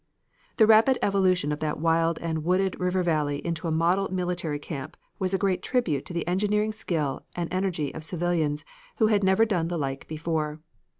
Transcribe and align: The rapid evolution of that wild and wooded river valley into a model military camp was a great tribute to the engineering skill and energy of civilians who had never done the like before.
The 0.57 0.65
rapid 0.65 0.97
evolution 1.03 1.51
of 1.51 1.59
that 1.59 1.79
wild 1.79 2.17
and 2.23 2.43
wooded 2.43 2.79
river 2.79 3.03
valley 3.03 3.37
into 3.45 3.67
a 3.67 3.71
model 3.71 4.09
military 4.11 4.57
camp 4.57 4.97
was 5.19 5.31
a 5.31 5.37
great 5.37 5.61
tribute 5.61 6.07
to 6.07 6.13
the 6.13 6.27
engineering 6.27 6.71
skill 6.71 7.23
and 7.35 7.47
energy 7.53 7.93
of 7.93 8.03
civilians 8.03 8.65
who 8.97 9.05
had 9.13 9.23
never 9.23 9.45
done 9.45 9.67
the 9.67 9.77
like 9.77 10.07
before. 10.07 10.59